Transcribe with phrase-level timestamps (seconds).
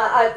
[0.00, 0.34] I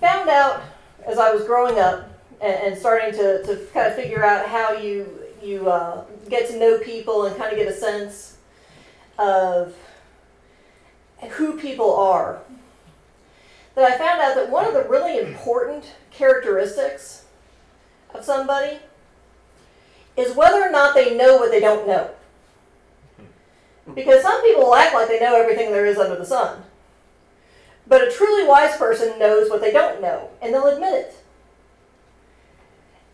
[0.00, 0.62] found out
[1.06, 2.08] as I was growing up
[2.40, 6.58] and, and starting to, to kind of figure out how you you uh, get to
[6.58, 8.36] know people and kind of get a sense
[9.18, 9.74] of
[11.30, 12.40] who people are.
[13.74, 17.24] That I found out that one of the really important characteristics
[18.14, 18.78] of somebody
[20.16, 22.10] is whether or not they know what they don't know.
[23.94, 26.62] Because some people act like they know everything there is under the sun.
[27.90, 31.16] But a truly wise person knows what they don't know, and they'll admit it.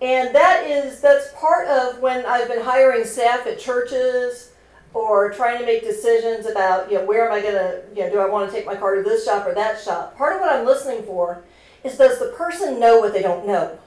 [0.03, 4.53] And that is that's part of when I've been hiring staff at churches
[4.93, 8.11] or trying to make decisions about, you know, where am I going to, you know,
[8.11, 10.15] do I want to take my car to this shop or that shop?
[10.15, 11.43] Part of what I'm listening for
[11.83, 13.79] is does the person know what they don't know?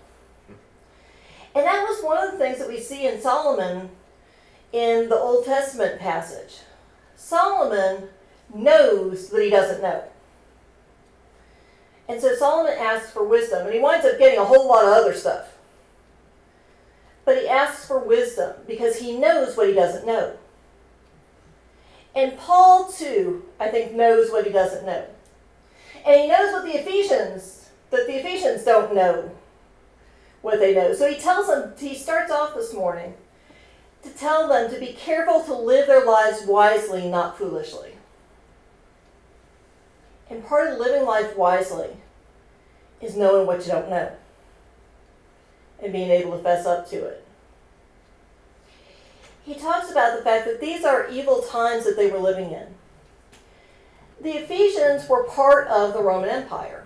[1.54, 3.92] And that was one of the things that we see in Solomon
[4.74, 6.62] in the Old Testament passage.
[7.16, 8.10] Solomon
[8.52, 10.04] knows that he doesn't know.
[12.10, 14.94] And so Solomon asks for wisdom, and he winds up getting a whole lot of
[14.94, 15.56] other stuff.
[17.24, 20.36] But he asks for wisdom because he knows what he doesn't know.
[22.16, 25.06] And Paul, too, I think, knows what he doesn't know.
[26.04, 29.30] And he knows what the Ephesians, that the Ephesians don't know
[30.42, 30.96] what they know.
[30.96, 33.14] So he tells them, he starts off this morning
[34.02, 37.99] to tell them to be careful to live their lives wisely, not foolishly.
[40.40, 41.90] And part of living life wisely
[43.02, 44.14] is knowing what you don't know
[45.84, 47.26] and being able to fess up to it.
[49.44, 52.68] He talks about the fact that these are evil times that they were living in.
[54.22, 56.86] The Ephesians were part of the Roman Empire.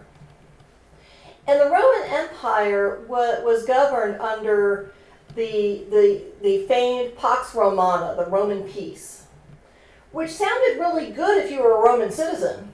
[1.45, 4.93] And the Roman Empire was governed under
[5.35, 9.27] the, the, the famed Pax Romana, the Roman peace,
[10.11, 12.73] which sounded really good if you were a Roman citizen.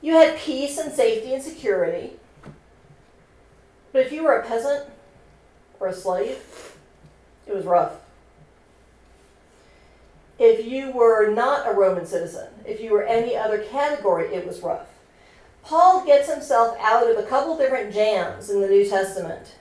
[0.00, 2.12] You had peace and safety and security.
[3.92, 4.88] But if you were a peasant
[5.80, 6.38] or a slave,
[7.46, 7.94] it was rough.
[10.38, 14.60] If you were not a Roman citizen, if you were any other category, it was
[14.60, 14.86] rough.
[15.64, 19.56] Paul gets himself out of a couple different jams in the New Testament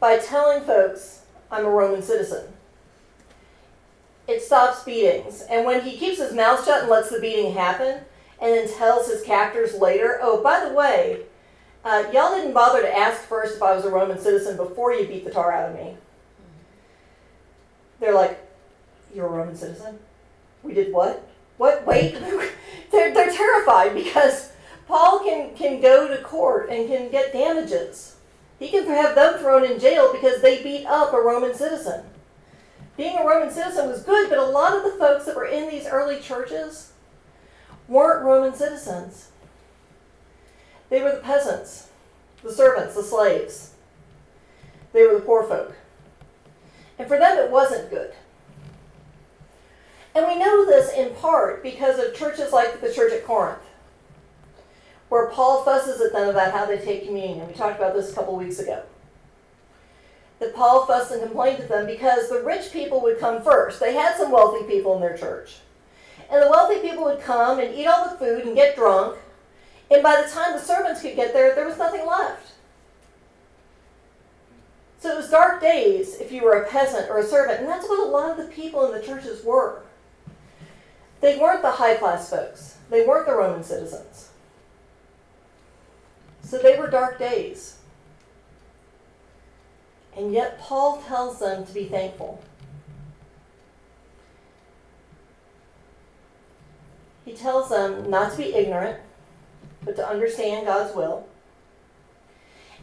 [0.00, 2.54] by telling folks, I'm a Roman citizen.
[4.26, 5.42] It stops beatings.
[5.42, 8.00] And when he keeps his mouth shut and lets the beating happen,
[8.42, 11.20] and then tells his captors later, oh, by the way,
[11.84, 15.06] uh, y'all didn't bother to ask first if I was a Roman citizen before you
[15.06, 15.96] beat the tar out of me.
[18.00, 18.38] They're like,
[19.14, 20.00] You're a Roman citizen?
[20.64, 21.28] We did what?
[21.56, 21.86] What?
[21.86, 22.14] Wait.
[22.90, 24.50] they're, they're terrified because
[24.88, 28.16] Paul can, can go to court and can get damages.
[28.58, 32.04] He can have them thrown in jail because they beat up a Roman citizen.
[32.96, 35.68] Being a Roman citizen was good, but a lot of the folks that were in
[35.68, 36.91] these early churches
[37.88, 39.30] weren't Roman citizens.
[40.90, 41.88] They were the peasants,
[42.42, 43.72] the servants, the slaves.
[44.92, 45.74] They were the poor folk.
[46.98, 48.12] And for them, it wasn't good.
[50.14, 53.62] And we know this in part because of churches like the church at Corinth,
[55.08, 57.48] where Paul fusses at them about how they take communion.
[57.48, 58.82] We talked about this a couple weeks ago.
[60.38, 63.80] That Paul fussed and complained to them because the rich people would come first.
[63.80, 65.56] They had some wealthy people in their church.
[66.32, 69.18] And the wealthy people would come and eat all the food and get drunk.
[69.90, 72.52] And by the time the servants could get there, there was nothing left.
[74.98, 77.60] So it was dark days if you were a peasant or a servant.
[77.60, 79.82] And that's what a lot of the people in the churches were.
[81.20, 84.30] They weren't the high class folks, they weren't the Roman citizens.
[86.42, 87.76] So they were dark days.
[90.16, 92.42] And yet Paul tells them to be thankful.
[97.24, 98.98] He tells them not to be ignorant,
[99.84, 101.26] but to understand God's will.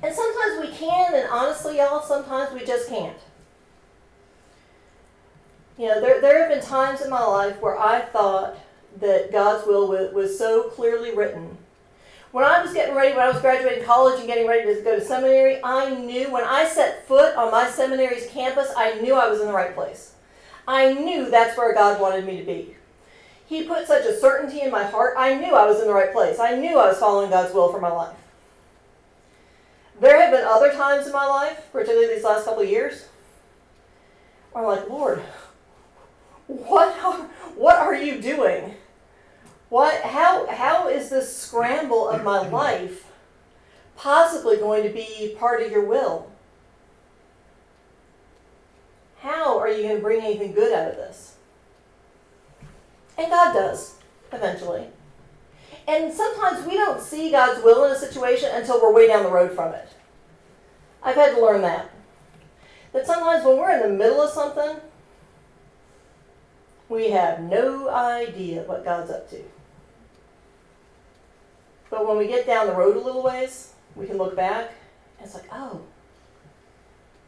[0.02, 3.18] And sometimes we can, and honestly, y'all, sometimes we just can't.
[5.78, 8.58] You know, there, there have been times in my life where I thought
[9.00, 11.58] that God's will was, was so clearly written.
[12.32, 14.96] When I was getting ready, when I was graduating college and getting ready to go
[14.98, 19.28] to seminary, I knew when I set foot on my seminary's campus, I knew I
[19.30, 20.14] was in the right place.
[20.68, 22.76] I knew that's where God wanted me to be.
[23.50, 25.16] He put such a certainty in my heart.
[25.18, 26.38] I knew I was in the right place.
[26.38, 28.16] I knew I was following God's will for my life.
[30.00, 33.08] There have been other times in my life, particularly these last couple of years,
[34.52, 35.24] where I'm like, Lord,
[36.46, 38.76] what are, what are you doing?
[39.70, 43.12] What, how, how is this scramble of my life
[43.98, 46.32] possibly going to be part of your will?
[49.22, 51.38] How are you going to bring anything good out of this?
[53.20, 53.96] And God does,
[54.32, 54.88] eventually.
[55.88, 59.32] And sometimes we don't see God's will in a situation until we're way down the
[59.32, 59.90] road from it.
[61.04, 61.92] I've had to learn that.
[62.94, 64.78] That sometimes when we're in the middle of something,
[66.88, 69.44] we have no idea what God's up to.
[71.90, 74.72] But when we get down the road a little ways, we can look back
[75.18, 75.82] and it's like, oh,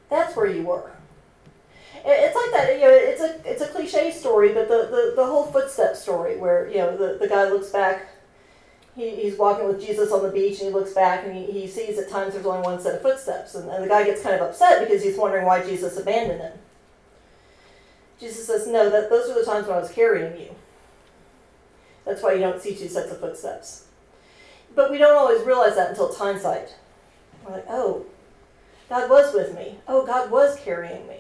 [0.10, 0.92] that's where you were.
[2.04, 5.26] It's like that, you know, it's a it's a cliche story, but the, the, the
[5.26, 8.08] whole footstep story where, you know, the, the guy looks back,
[8.96, 11.68] he, he's walking with Jesus on the beach and he looks back and he, he
[11.68, 13.56] sees at times there's only one set of footsteps.
[13.56, 16.54] And, and the guy gets kind of upset because he's wondering why Jesus abandoned him.
[18.20, 20.56] Jesus says, No, that those are the times when I was carrying you.
[22.06, 23.86] That's why you don't see two sets of footsteps.
[24.76, 26.76] But we don't always realize that until hindsight.
[27.44, 28.06] We're like, oh,
[28.90, 29.78] God was with me.
[29.88, 31.18] Oh, God was carrying me.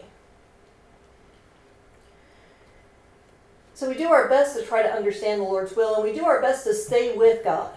[3.81, 6.23] So we do our best to try to understand the Lord's will, and we do
[6.23, 7.73] our best to stay with God,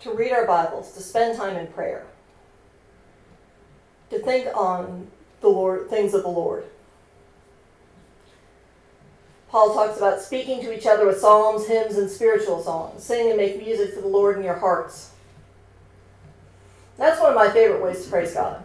[0.00, 2.06] to read our Bibles, to spend time in prayer,
[4.08, 5.08] to think on
[5.42, 6.64] the Lord, things of the Lord.
[9.50, 13.04] Paul talks about speaking to each other with psalms, hymns, and spiritual songs.
[13.04, 15.10] Sing and make music to the Lord in your hearts.
[16.96, 18.64] That's one of my favorite ways to praise God.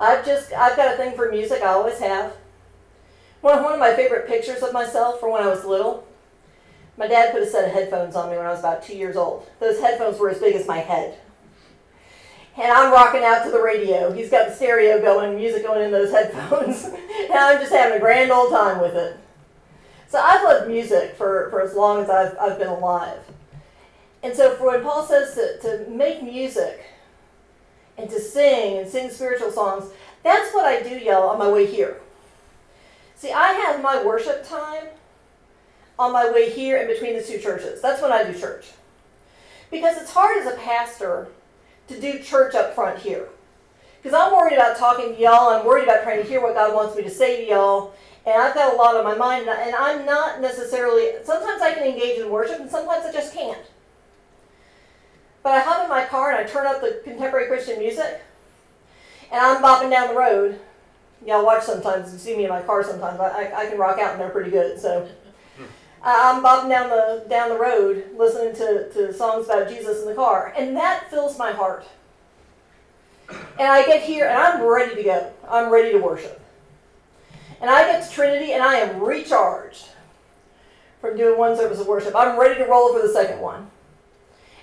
[0.00, 1.60] I've just I've got a thing for music.
[1.60, 2.32] I always have.
[3.40, 6.06] One, of my favorite pictures of myself from when I was little.
[6.96, 9.16] My dad put a set of headphones on me when I was about two years
[9.16, 9.48] old.
[9.60, 11.18] Those headphones were as big as my head.
[12.56, 14.10] And I'm rocking out to the radio.
[14.12, 16.84] He's got the stereo going, music going in those headphones.
[16.84, 19.16] and I'm just having a grand old time with it.
[20.08, 23.20] So I've loved music for, for as long as I've, I've been alive.
[24.22, 26.84] And so for when Paul says to, to make music
[27.96, 29.92] and to sing and sing spiritual songs,
[30.24, 32.00] that's what I do, y'all, on my way here.
[33.18, 34.84] See, I have my worship time
[35.98, 37.82] on my way here in between the two churches.
[37.82, 38.66] That's when I do church.
[39.72, 41.26] Because it's hard as a pastor
[41.88, 43.28] to do church up front here.
[44.00, 46.72] Because I'm worried about talking to y'all, I'm worried about trying to hear what God
[46.72, 47.92] wants me to say to y'all,
[48.24, 51.82] and I've got a lot on my mind, and I'm not necessarily, sometimes I can
[51.82, 53.58] engage in worship, and sometimes I just can't.
[55.42, 58.20] But I hop in my car and I turn up the contemporary Christian music,
[59.32, 60.60] and I'm bopping down the road,
[61.26, 63.20] y'all watch sometimes You see me in my car sometimes.
[63.20, 64.80] I, I, can rock out and they're pretty good.
[64.80, 65.08] So
[66.02, 70.14] I'm bobbing down the down the road listening to, to songs about Jesus in the
[70.14, 71.86] car, and that fills my heart.
[73.30, 75.32] And I get here and I'm ready to go.
[75.48, 76.40] I'm ready to worship.
[77.60, 79.88] And I get to Trinity and I am recharged
[81.00, 82.14] from doing one service of worship.
[82.16, 83.70] I'm ready to roll for the second one.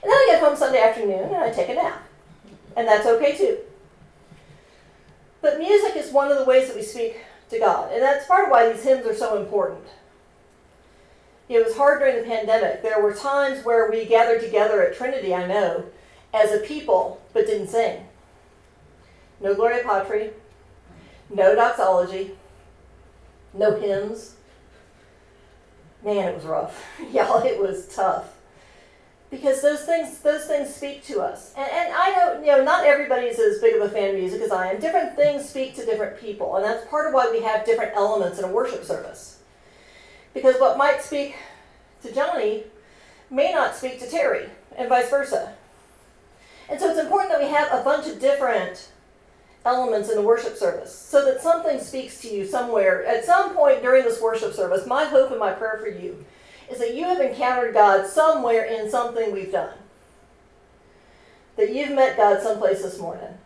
[0.01, 2.01] And then I get home Sunday afternoon and I take a nap.
[2.75, 3.60] And that's okay too.
[5.46, 7.20] But music is one of the ways that we speak
[7.52, 9.86] to God, and that's part of why these hymns are so important.
[11.48, 12.82] It was hard during the pandemic.
[12.82, 15.86] There were times where we gathered together at Trinity, I know,
[16.34, 18.08] as a people, but didn't sing.
[19.40, 20.32] No Gloria Patri,
[21.30, 22.32] no doxology,
[23.54, 24.38] no hymns.
[26.04, 26.84] Man, it was rough.
[27.14, 28.34] Y'all, it was tough
[29.36, 31.54] because those things those things speak to us.
[31.58, 34.16] And, and i know you know not everybody is as big of a fan of
[34.16, 34.80] music as i am.
[34.80, 38.40] Different things speak to different people and that's part of why we have different elements
[38.40, 39.40] in a worship service.
[40.34, 41.36] Because what might speak
[42.04, 42.64] to johnny
[43.30, 45.54] may not speak to terry and vice versa.
[46.70, 48.89] And so it's important that we have a bunch of different
[49.65, 53.06] elements in the worship service so that something speaks to you somewhere.
[53.06, 56.24] At some point during this worship service my hope and my prayer for you
[56.69, 59.77] is that you have encountered God somewhere in something we've done.
[61.57, 63.38] That you've met God someplace this morning.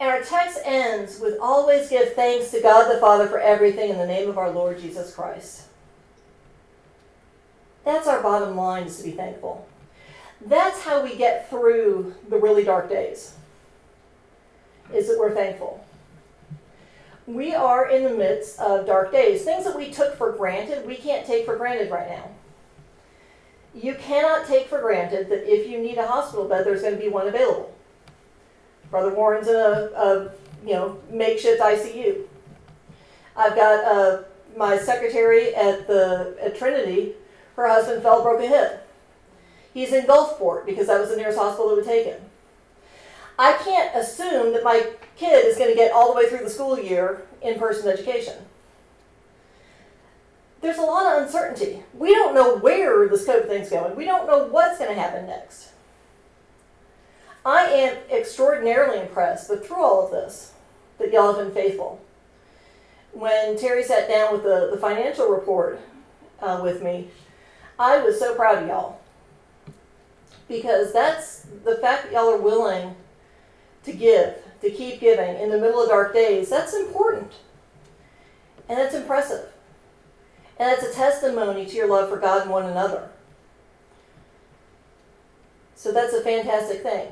[0.00, 3.98] And our text ends with always give thanks to God the Father for everything in
[3.98, 5.62] the name of our Lord Jesus Christ.
[7.84, 9.66] That's our bottom line is to be thankful.
[10.46, 13.34] That's how we get through the really dark days.
[14.92, 15.84] Is that we're thankful
[17.26, 19.44] we are in the midst of dark days.
[19.44, 22.30] Things that we took for granted, we can't take for granted right now.
[23.74, 27.00] You cannot take for granted that if you need a hospital bed, there's going to
[27.00, 27.74] be one available.
[28.90, 30.30] Brother Warren's in a, a
[30.64, 32.24] you know makeshift ICU.
[33.36, 34.22] I've got uh,
[34.56, 37.14] my secretary at the at Trinity.
[37.56, 38.88] Her husband fell, broke a hip.
[39.72, 42.20] He's in Gulfport because that was the nearest hospital that would take him.
[43.38, 44.86] I can't assume that my
[45.16, 48.36] kid is going to get all the way through the school year in person education.
[50.60, 51.82] There's a lot of uncertainty.
[51.92, 55.26] We don't know where this COVID thing's going, we don't know what's going to happen
[55.26, 55.70] next.
[57.44, 60.52] I am extraordinarily impressed but through all of this,
[60.98, 62.00] that y'all have been faithful.
[63.12, 65.80] when Terry sat down with the, the financial report
[66.40, 67.08] uh, with me,
[67.78, 69.00] I was so proud of y'all.
[70.48, 72.94] Because that's the fact that y'all are willing
[73.84, 77.32] to give, to keep giving in the middle of dark days, that's important.
[78.68, 79.48] And it's impressive.
[80.58, 83.10] And it's a testimony to your love for God and one another.
[85.74, 87.08] So that's a fantastic thing.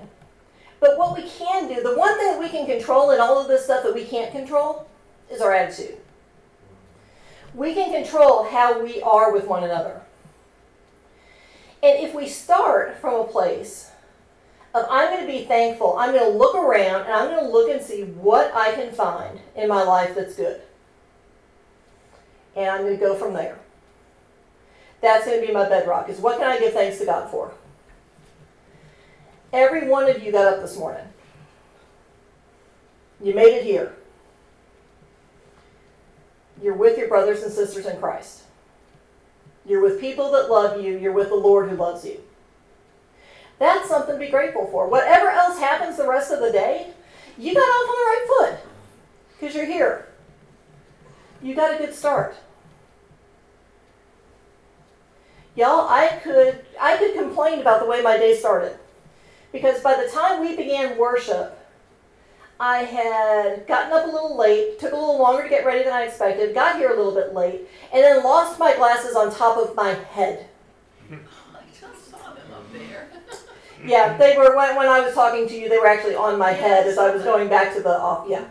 [0.80, 3.64] But what we can do, the one thing we can control in all of this
[3.64, 4.88] stuff that we can't control,
[5.30, 5.98] is our attitude.
[7.54, 10.00] We can control how we are with one another.
[11.82, 13.90] And if we start from a place
[14.74, 17.50] of I'm going to be thankful, I'm going to look around and I'm going to
[17.50, 20.62] look and see what I can find in my life that's good.
[22.56, 23.58] And I'm going to go from there.
[25.00, 27.52] That's going to be my bedrock is what can I give thanks to God for?
[29.52, 31.04] Every one of you got up this morning.
[33.22, 33.94] You made it here.
[36.62, 38.42] You're with your brothers and sisters in Christ.
[39.66, 40.96] You're with people that love you.
[40.96, 42.20] You're with the Lord who loves you.
[43.62, 44.88] That's something to be grateful for.
[44.88, 46.88] Whatever else happens the rest of the day,
[47.38, 48.70] you got off on the right foot
[49.38, 50.08] because you're here.
[51.40, 52.34] You got a good start.
[55.54, 58.76] Y'all, I could I could complain about the way my day started.
[59.52, 61.56] Because by the time we began worship,
[62.58, 65.92] I had gotten up a little late, took a little longer to get ready than
[65.92, 69.56] I expected, got here a little bit late, and then lost my glasses on top
[69.56, 70.48] of my head.
[71.12, 71.16] I
[71.80, 73.08] just saw them up there.
[73.84, 76.52] Yeah, they were when, when I was talking to you, they were actually on my
[76.52, 78.26] head as I was going back to the off.
[78.28, 78.44] Yeah.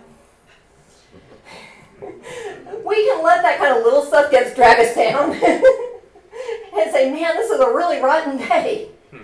[2.83, 5.31] We can let that kind of little stuff get drag us down
[6.73, 8.89] and say, man, this is a really rotten day.
[9.11, 9.19] Hmm.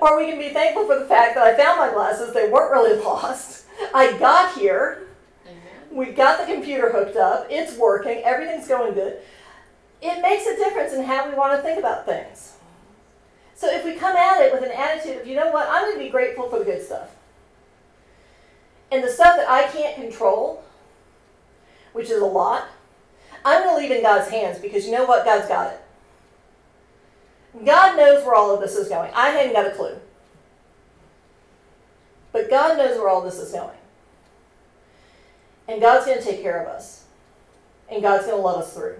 [0.00, 2.70] Or we can be thankful for the fact that I found my glasses, they weren't
[2.70, 3.66] really lost.
[3.92, 5.08] I got here,
[5.44, 5.58] Amen.
[5.90, 9.18] we got the computer hooked up, it's working, everything's going good.
[10.00, 12.54] It makes a difference in how we want to think about things.
[13.60, 15.98] So if we come at it with an attitude of, you know what, I'm going
[15.98, 17.10] to be grateful for the good stuff.
[18.90, 20.64] And the stuff that I can't control,
[21.92, 22.68] which is a lot,
[23.44, 25.26] I'm going to leave in God's hands because you know what?
[25.26, 25.80] God's got it.
[27.66, 29.12] God knows where all of this is going.
[29.14, 29.98] I hadn't got a clue.
[32.32, 33.76] But God knows where all this is going.
[35.68, 37.04] And God's going to take care of us.
[37.90, 38.98] And God's going to love us through.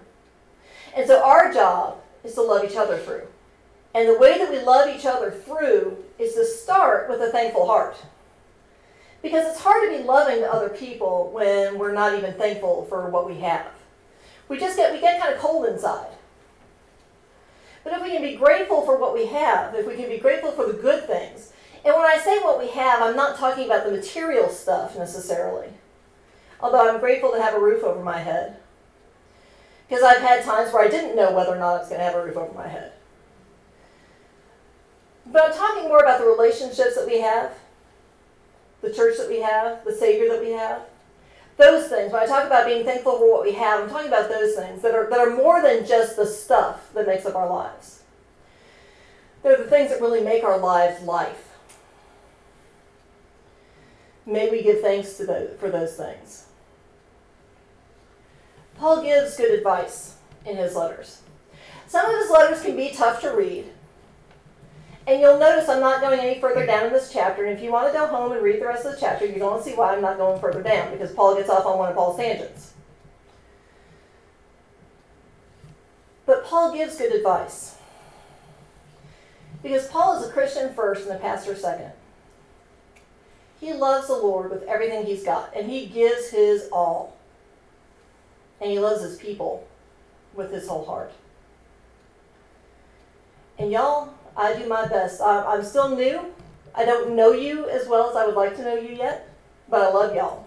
[0.95, 3.23] And so our job is to love each other through.
[3.95, 7.67] And the way that we love each other through is to start with a thankful
[7.67, 7.97] heart.
[9.23, 13.11] Because it's hard to be loving to other people when we're not even thankful for
[13.11, 13.67] what we have.
[14.49, 16.11] We just get we get kind of cold inside.
[17.85, 20.53] But if we can be grateful for what we have, if we can be grateful
[20.53, 21.53] for the good things,
[21.85, 25.69] and when I say what we have, I'm not talking about the material stuff necessarily.
[26.61, 28.57] Although I'm grateful to have a roof over my head.
[29.89, 32.05] Because I've had times where I didn't know whether or not I was going to
[32.05, 32.93] have a roof over my head.
[35.33, 37.53] But I'm talking more about the relationships that we have,
[38.83, 40.83] the church that we have, the Savior that we have.
[41.57, 42.13] Those things.
[42.13, 44.81] When I talk about being thankful for what we have, I'm talking about those things
[44.83, 48.03] that are, that are more than just the stuff that makes up our lives.
[49.43, 51.59] They're the things that really make our lives life.
[54.27, 56.47] May we give thanks to those, for those things.
[58.77, 61.21] Paul gives good advice in his letters.
[61.87, 63.67] Some of his letters can be tough to read.
[65.11, 67.45] And you'll notice I'm not going any further down in this chapter.
[67.45, 69.41] And if you want to go home and read the rest of the chapter, you're
[69.41, 71.89] going to see why I'm not going further down, because Paul gets off on one
[71.89, 72.75] of Paul's tangents.
[76.27, 77.77] But Paul gives good advice.
[79.65, 81.91] Because Paul is a Christian first and a pastor second.
[83.59, 87.17] He loves the Lord with everything he's got, and he gives his all.
[88.61, 89.67] And he loves his people
[90.35, 91.11] with his whole heart.
[93.59, 95.21] And y'all, I do my best.
[95.21, 96.33] I'm, I'm still new.
[96.75, 99.29] I don't know you as well as I would like to know you yet,
[99.69, 100.47] but I love y'all.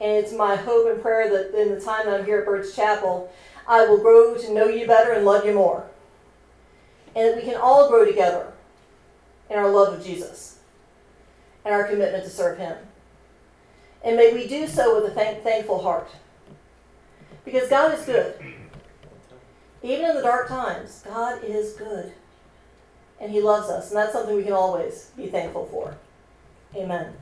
[0.00, 2.74] And it's my hope and prayer that in the time that I'm here at Bird's
[2.74, 3.32] Chapel,
[3.66, 5.86] I will grow to know you better and love you more.
[7.16, 8.52] And that we can all grow together
[9.50, 10.58] in our love of Jesus
[11.64, 12.76] and our commitment to serve Him.
[14.04, 16.08] And may we do so with a thank- thankful heart.
[17.44, 18.34] Because God is good.
[19.82, 22.12] Even in the dark times, God is good.
[23.20, 23.88] And He loves us.
[23.90, 25.96] And that's something we can always be thankful for.
[26.74, 27.14] Amen.